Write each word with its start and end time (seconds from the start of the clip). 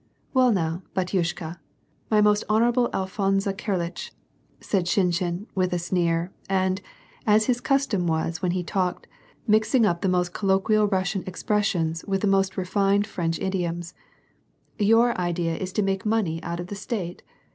"Well 0.33 0.51
now, 0.51 0.81
batyushka, 0.95 1.59
my 2.09 2.21
most 2.21 2.43
honorable 2.49 2.89
Alphouse 2.91 3.45
Kar 3.55 3.77
litch," 3.77 4.09
said 4.59 4.85
Shinshin, 4.87 5.45
with 5.53 5.73
a 5.73 5.77
sneer, 5.77 6.31
and, 6.49 6.81
as 7.27 7.45
his 7.45 7.61
custojn 7.61 8.07
was 8.07 8.41
when 8.41 8.53
he 8.53 8.63
talked, 8.63 9.05
mixing 9.45 9.85
up 9.85 10.01
the 10.01 10.09
most 10.09 10.33
colloquial 10.33 10.87
Russian 10.87 11.23
expressions 11.27 12.03
with 12.05 12.21
the 12.21 12.25
most 12.27 12.57
refined 12.57 13.05
French 13.05 13.37
idioms," 13.37 13.93
your 14.79 15.15
idea 15.21 15.55
is 15.55 15.71
to 15.73 15.83
make 15.83 16.03
money 16.03 16.41
out 16.41 16.59
of 16.59 16.65
the 16.65 16.75
state 16.75 17.21